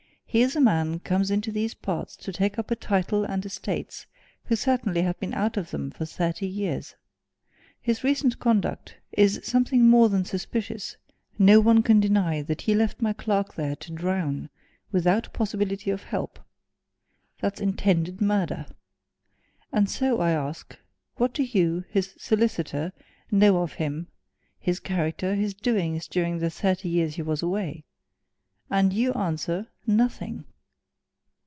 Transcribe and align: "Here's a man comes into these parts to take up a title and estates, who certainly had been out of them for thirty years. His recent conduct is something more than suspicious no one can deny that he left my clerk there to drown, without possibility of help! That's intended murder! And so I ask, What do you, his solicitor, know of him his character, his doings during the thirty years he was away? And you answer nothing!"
"Here's 0.33 0.55
a 0.55 0.61
man 0.61 0.99
comes 0.99 1.29
into 1.29 1.51
these 1.51 1.73
parts 1.73 2.15
to 2.15 2.31
take 2.31 2.57
up 2.57 2.71
a 2.71 2.75
title 2.77 3.25
and 3.25 3.45
estates, 3.45 4.05
who 4.45 4.55
certainly 4.55 5.01
had 5.01 5.19
been 5.19 5.33
out 5.33 5.57
of 5.57 5.71
them 5.71 5.91
for 5.91 6.05
thirty 6.05 6.47
years. 6.47 6.95
His 7.81 8.01
recent 8.01 8.39
conduct 8.39 8.95
is 9.11 9.41
something 9.43 9.85
more 9.89 10.07
than 10.07 10.23
suspicious 10.23 10.95
no 11.37 11.59
one 11.59 11.83
can 11.83 11.99
deny 11.99 12.41
that 12.43 12.61
he 12.61 12.73
left 12.73 13.01
my 13.01 13.11
clerk 13.11 13.55
there 13.55 13.75
to 13.75 13.91
drown, 13.91 14.49
without 14.89 15.33
possibility 15.33 15.91
of 15.91 16.03
help! 16.03 16.39
That's 17.41 17.59
intended 17.59 18.21
murder! 18.21 18.67
And 19.73 19.89
so 19.89 20.21
I 20.21 20.31
ask, 20.31 20.79
What 21.17 21.33
do 21.33 21.43
you, 21.43 21.83
his 21.89 22.13
solicitor, 22.17 22.93
know 23.31 23.57
of 23.57 23.73
him 23.73 24.07
his 24.57 24.79
character, 24.79 25.35
his 25.35 25.53
doings 25.53 26.07
during 26.07 26.39
the 26.39 26.49
thirty 26.49 26.87
years 26.87 27.15
he 27.15 27.21
was 27.21 27.43
away? 27.43 27.83
And 28.69 28.93
you 28.93 29.11
answer 29.13 29.67
nothing!" 29.85 30.45